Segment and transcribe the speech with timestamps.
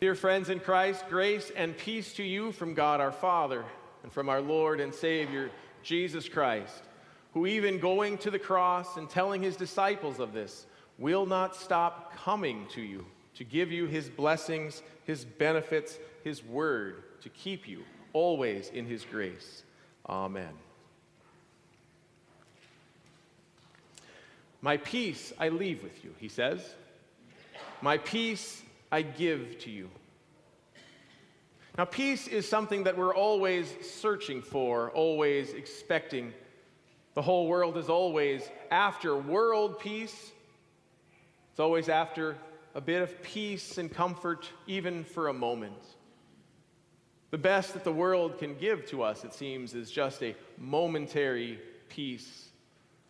[0.00, 3.62] Dear friends in Christ, grace and peace to you from God our Father
[4.02, 5.50] and from our Lord and Savior,
[5.82, 6.82] Jesus Christ,
[7.34, 10.64] who, even going to the cross and telling his disciples of this,
[10.96, 17.02] will not stop coming to you to give you his blessings, his benefits, his word
[17.20, 19.64] to keep you always in his grace.
[20.08, 20.54] Amen.
[24.62, 26.66] My peace I leave with you, he says.
[27.82, 28.62] My peace
[28.92, 29.90] I give to you.
[31.78, 36.32] Now, peace is something that we're always searching for, always expecting.
[37.14, 40.32] The whole world is always after world peace.
[41.50, 42.36] It's always after
[42.74, 45.82] a bit of peace and comfort, even for a moment.
[47.30, 51.60] The best that the world can give to us, it seems, is just a momentary
[51.88, 52.48] peace,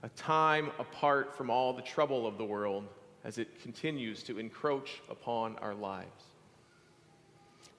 [0.02, 2.86] a time apart from all the trouble of the world
[3.24, 6.24] as it continues to encroach upon our lives.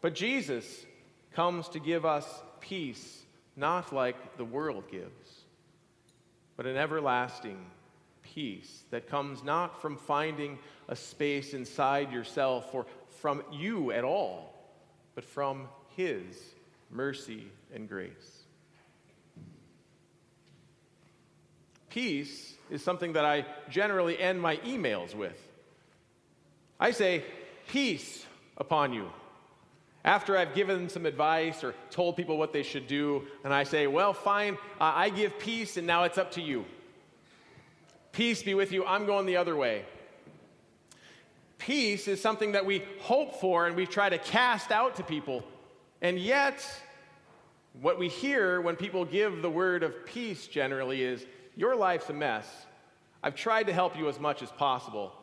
[0.02, 0.86] But Jesus
[1.34, 2.26] comes to give us
[2.60, 3.24] peace,
[3.56, 5.42] not like the world gives,
[6.58, 7.66] but an everlasting
[8.22, 12.86] peace that comes not from finding a space inside yourself or
[13.20, 14.54] from you at all,
[15.16, 16.24] but from His
[16.90, 18.44] mercy and grace.
[21.90, 25.38] Peace is something that I generally end my emails with.
[26.80, 27.24] I say,
[27.68, 28.26] Peace
[28.58, 29.10] upon you.
[30.04, 33.86] After I've given some advice or told people what they should do, and I say,
[33.86, 36.66] Well, fine, uh, I give peace, and now it's up to you.
[38.12, 39.86] Peace be with you, I'm going the other way.
[41.58, 45.44] Peace is something that we hope for and we try to cast out to people.
[46.02, 46.66] And yet,
[47.80, 52.14] what we hear when people give the word of peace generally is, Your life's a
[52.14, 52.48] mess.
[53.24, 55.14] I've tried to help you as much as possible.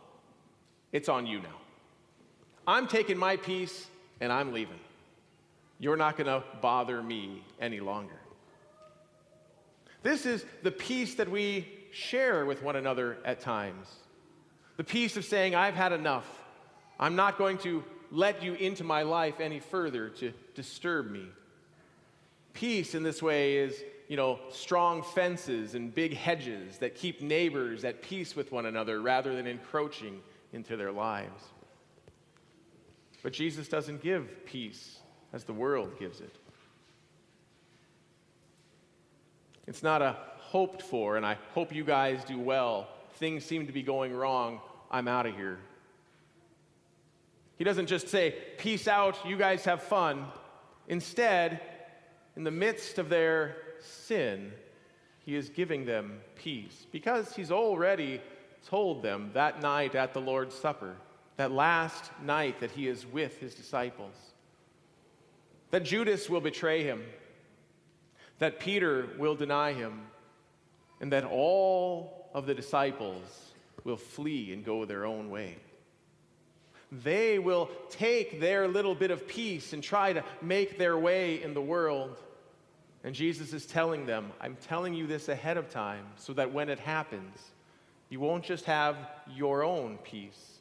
[0.93, 1.57] It's on you now.
[2.67, 3.87] I'm taking my peace
[4.21, 4.79] and I'm leaving.
[5.79, 8.19] You're not going to bother me any longer.
[10.03, 13.89] This is the peace that we share with one another at times.
[14.77, 16.27] The peace of saying, I've had enough.
[17.01, 21.27] I'm not going to let you into my life any further to disturb me.
[22.53, 27.85] Peace in this way is, you know, strong fences and big hedges that keep neighbors
[27.85, 30.21] at peace with one another rather than encroaching
[30.53, 31.45] into their lives.
[33.23, 34.99] But Jesus doesn't give peace
[35.33, 36.35] as the world gives it.
[39.67, 42.89] It's not a hoped for, and I hope you guys do well.
[43.17, 44.61] Things seem to be going wrong.
[44.91, 45.59] I'm out of here.
[47.59, 50.25] He doesn't just say, Peace out, you guys have fun.
[50.87, 51.61] Instead,
[52.37, 54.53] in the midst of their sin,
[55.25, 58.21] he is giving them peace because he's already
[58.67, 60.97] told them that night at the Lord's Supper
[61.39, 64.15] that last night that he is with his disciples.
[65.71, 67.03] That Judas will betray him,
[68.39, 70.01] that Peter will deny him,
[71.01, 73.53] and that all of the disciples
[73.85, 75.57] will flee and go their own way.
[76.91, 81.55] They will take their little bit of peace and try to make their way in
[81.55, 82.17] the world.
[83.05, 86.69] And Jesus is telling them, I'm telling you this ahead of time so that when
[86.69, 87.39] it happens,
[88.09, 88.97] you won't just have
[89.35, 90.59] your own peace,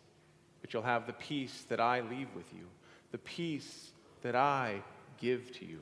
[0.61, 2.65] but you'll have the peace that I leave with you,
[3.11, 4.81] the peace that I
[5.19, 5.79] give to you,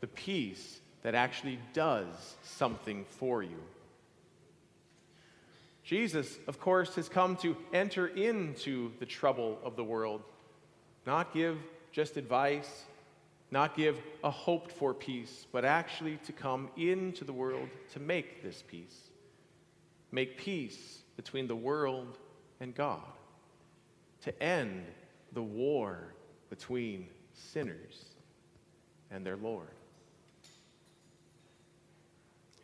[0.00, 3.58] the peace that actually does something for you.
[5.84, 10.22] Jesus, of course, has come to enter into the trouble of the world,
[11.06, 11.58] not give
[11.92, 12.84] just advice,
[13.50, 18.42] not give a hoped for peace, but actually to come into the world to make
[18.42, 19.10] this peace.
[20.12, 22.18] Make peace between the world
[22.60, 23.00] and God
[24.22, 24.84] to end
[25.32, 26.14] the war
[26.50, 28.04] between sinners
[29.10, 29.68] and their Lord.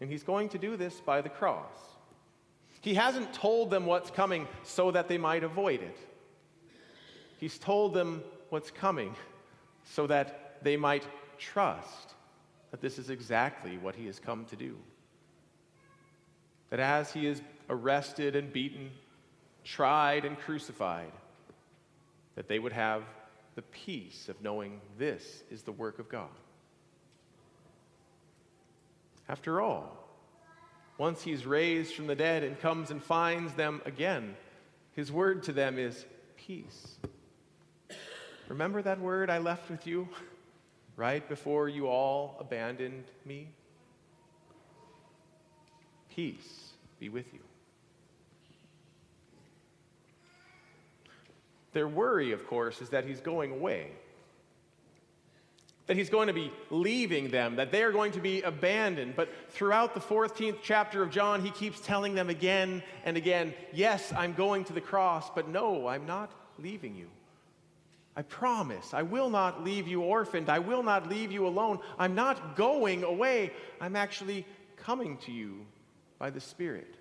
[0.00, 1.72] And he's going to do this by the cross.
[2.80, 5.96] He hasn't told them what's coming so that they might avoid it.
[7.38, 9.14] He's told them what's coming
[9.84, 11.06] so that they might
[11.38, 12.14] trust
[12.70, 14.76] that this is exactly what he has come to do.
[16.70, 17.40] That as he is
[17.70, 18.90] arrested and beaten,
[19.62, 21.12] tried and crucified,
[22.34, 23.04] that they would have
[23.54, 26.28] the peace of knowing this is the work of God.
[29.28, 29.96] After all,
[30.98, 34.36] once he's raised from the dead and comes and finds them again,
[34.92, 36.04] his word to them is
[36.36, 36.98] peace.
[38.48, 40.08] Remember that word I left with you
[40.96, 43.48] right before you all abandoned me?
[46.14, 46.70] Peace
[47.00, 47.40] be with you.
[51.72, 53.90] Their worry, of course, is that he's going away.
[55.86, 59.16] That he's going to be leaving them, that they are going to be abandoned.
[59.16, 64.12] But throughout the 14th chapter of John, he keeps telling them again and again, Yes,
[64.16, 67.08] I'm going to the cross, but no, I'm not leaving you.
[68.16, 70.48] I promise, I will not leave you orphaned.
[70.48, 71.80] I will not leave you alone.
[71.98, 73.52] I'm not going away.
[73.80, 74.46] I'm actually
[74.76, 75.66] coming to you
[76.18, 76.94] by the Spirit.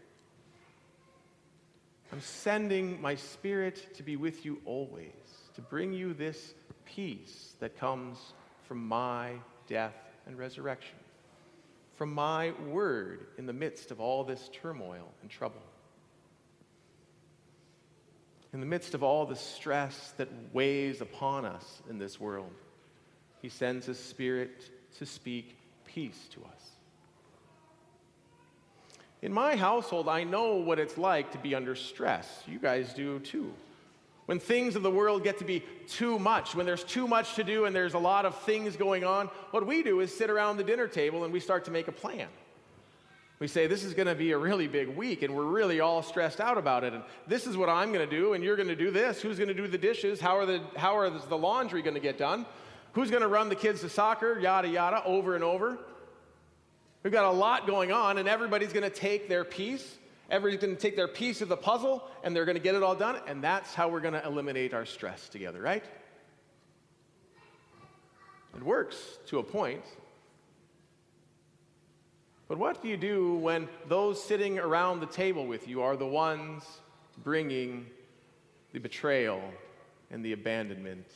[2.12, 5.12] I'm sending my Spirit to be with you always,
[5.56, 6.56] to bring you this
[6.86, 8.18] peace that comes
[8.68, 9.34] from my
[9.68, 9.96] death
[10.26, 10.98] and resurrection,
[11.96, 15.62] from my word in the midst of all this turmoil and trouble
[18.54, 22.52] in the midst of all the stress that weighs upon us in this world,
[23.42, 24.70] He sends His Spirit
[25.00, 26.70] to speak peace to us.
[29.24, 32.44] In my household, I know what it's like to be under stress.
[32.46, 33.54] You guys do too.
[34.26, 37.44] When things of the world get to be too much, when there's too much to
[37.44, 40.58] do and there's a lot of things going on, what we do is sit around
[40.58, 42.28] the dinner table and we start to make a plan.
[43.44, 46.02] We say, This is going to be a really big week, and we're really all
[46.02, 46.94] stressed out about it.
[46.94, 49.22] And this is what I'm going to do, and you're going to do this.
[49.22, 50.22] Who's going to do the dishes?
[50.22, 52.46] How are the, how are the laundry going to get done?
[52.94, 54.40] Who's going to run the kids to soccer?
[54.40, 55.78] Yada, yada, over and over.
[57.04, 59.94] We've got a lot going on, and everybody's going to take their piece.
[60.30, 62.82] Everybody's going to take their piece of the puzzle, and they're going to get it
[62.82, 63.20] all done.
[63.28, 65.84] And that's how we're going to eliminate our stress together, right?
[68.56, 68.96] It works
[69.28, 69.84] to a point.
[72.48, 76.08] But what do you do when those sitting around the table with you are the
[76.08, 76.64] ones
[77.24, 77.88] bringing
[78.74, 79.42] the betrayal
[80.12, 81.08] and the abandonment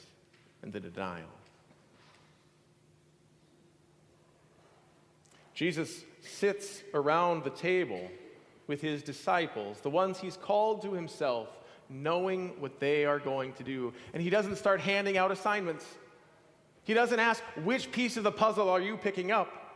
[0.62, 1.28] and the denial?
[5.54, 8.10] Jesus sits around the table
[8.68, 11.48] with his disciples, the ones he's called to himself,
[11.90, 13.94] knowing what they are going to do.
[14.14, 15.86] And he doesn't start handing out assignments.
[16.84, 19.67] He doesn't ask, which piece of the puzzle are you picking up?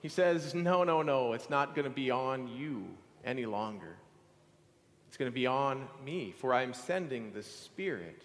[0.00, 2.86] He says, No, no, no, it's not going to be on you
[3.24, 3.96] any longer.
[5.08, 8.22] It's going to be on me, for I am sending the Spirit.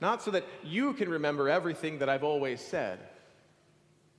[0.00, 2.98] Not so that you can remember everything that I've always said,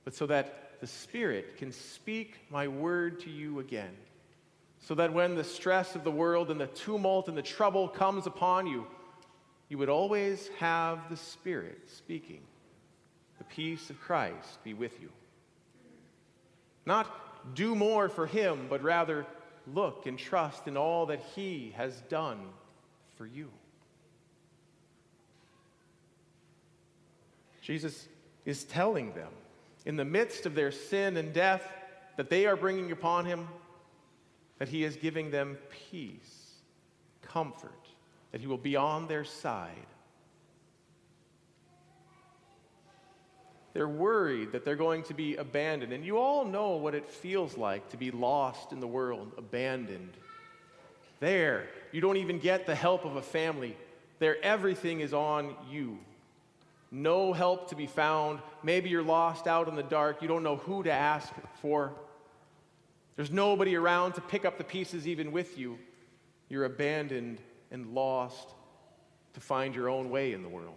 [0.04, 3.96] but so that the Spirit can speak my word to you again.
[4.78, 8.26] So that when the stress of the world and the tumult and the trouble comes
[8.26, 8.86] upon you,
[9.68, 12.40] you would always have the Spirit speaking.
[13.38, 15.10] The peace of Christ be with you.
[16.90, 19.24] Not do more for him, but rather
[19.72, 22.40] look and trust in all that he has done
[23.14, 23.48] for you.
[27.62, 28.08] Jesus
[28.44, 29.30] is telling them,
[29.86, 31.62] in the midst of their sin and death
[32.16, 33.46] that they are bringing upon him,
[34.58, 35.58] that he is giving them
[35.92, 36.54] peace,
[37.22, 37.86] comfort,
[38.32, 39.86] that he will be on their side
[43.72, 45.92] They're worried that they're going to be abandoned.
[45.92, 50.12] And you all know what it feels like to be lost in the world, abandoned.
[51.20, 53.76] There, you don't even get the help of a family.
[54.18, 55.98] There, everything is on you.
[56.90, 58.40] No help to be found.
[58.62, 60.22] Maybe you're lost out in the dark.
[60.22, 61.32] You don't know who to ask
[61.62, 61.92] for.
[63.14, 65.78] There's nobody around to pick up the pieces even with you.
[66.48, 67.38] You're abandoned
[67.70, 68.48] and lost
[69.34, 70.74] to find your own way in the world.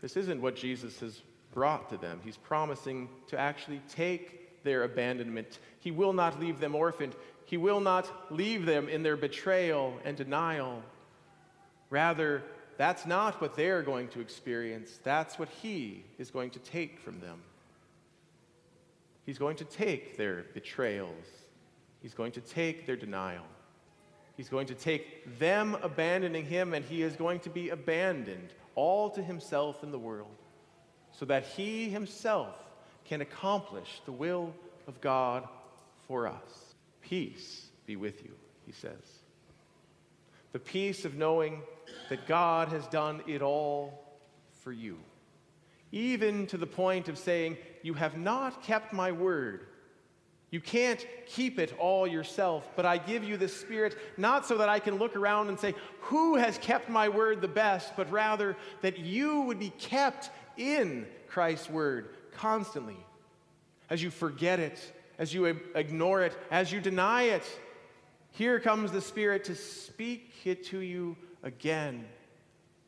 [0.00, 2.20] This isn't what Jesus has brought to them.
[2.24, 5.58] He's promising to actually take their abandonment.
[5.80, 7.14] He will not leave them orphaned.
[7.44, 10.82] He will not leave them in their betrayal and denial.
[11.90, 12.42] Rather,
[12.76, 15.00] that's not what they're going to experience.
[15.02, 17.40] That's what He is going to take from them.
[19.26, 21.26] He's going to take their betrayals,
[22.00, 23.44] He's going to take their denial.
[24.36, 29.10] He's going to take them abandoning Him, and He is going to be abandoned all
[29.10, 30.34] to himself in the world,
[31.12, 32.54] so that he himself
[33.04, 34.54] can accomplish the will
[34.88, 35.46] of God
[36.08, 36.74] for us.
[37.02, 38.30] Peace be with you,
[38.64, 39.20] he says.
[40.52, 41.60] The peace of knowing
[42.08, 44.02] that God has done it all
[44.62, 44.98] for you,
[45.92, 49.66] even to the point of saying, You have not kept my word.
[50.50, 54.68] You can't keep it all yourself, but I give you the Spirit not so that
[54.68, 58.56] I can look around and say, Who has kept my word the best, but rather
[58.80, 62.96] that you would be kept in Christ's word constantly.
[63.88, 64.80] As you forget it,
[65.18, 67.44] as you ignore it, as you deny it,
[68.32, 72.04] here comes the Spirit to speak it to you again,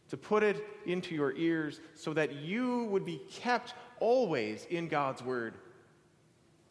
[0.08, 5.22] to put it into your ears so that you would be kept always in God's
[5.22, 5.54] word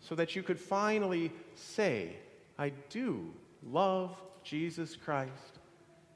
[0.01, 2.15] so that you could finally say,
[2.57, 3.31] I do
[3.63, 5.31] love Jesus Christ.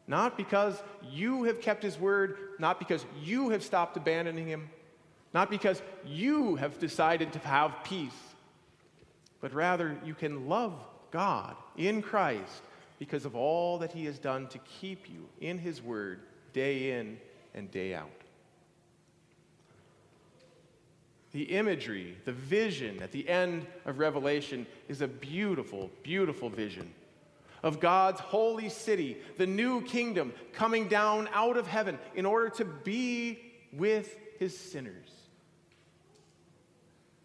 [0.08, 4.70] Not because you have kept his word, not because you have stopped abandoning him,
[5.34, 8.12] not because you have decided to have peace,
[9.42, 10.74] but rather you can love
[11.12, 12.62] God in Christ
[13.00, 16.20] because of all that he has done to keep you in his word
[16.54, 17.18] day in
[17.54, 18.10] and day out.
[21.36, 26.94] The imagery, the vision at the end of Revelation is a beautiful, beautiful vision
[27.62, 32.64] of God's holy city, the new kingdom coming down out of heaven in order to
[32.64, 33.38] be
[33.74, 35.10] with his sinners.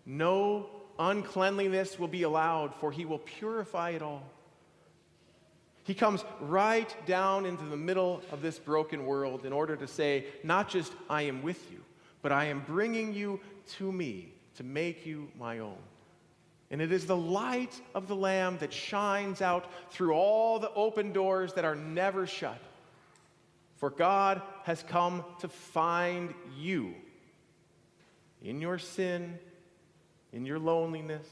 [0.04, 0.66] No
[0.98, 4.28] uncleanliness will be allowed, for he will purify it all.
[5.84, 10.24] He comes right down into the middle of this broken world in order to say,
[10.42, 11.78] not just, I am with you,
[12.22, 13.38] but I am bringing you
[13.78, 15.78] to me to make you my own.
[16.70, 21.12] And it is the light of the Lamb that shines out through all the open
[21.12, 22.60] doors that are never shut.
[23.78, 26.94] For God has come to find you
[28.42, 29.38] in your sin,
[30.32, 31.26] in your loneliness,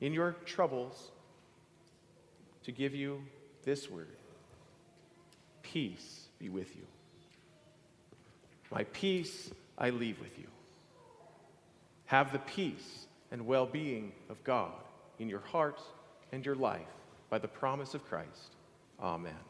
[0.00, 1.10] in your troubles,
[2.64, 3.22] to give you
[3.64, 4.08] this word
[5.62, 6.82] Peace be with you.
[8.72, 9.50] My peace
[9.80, 10.46] I leave with you.
[12.04, 14.72] Have the peace and well being of God
[15.18, 15.80] in your heart
[16.32, 16.82] and your life
[17.30, 18.56] by the promise of Christ.
[19.00, 19.49] Amen.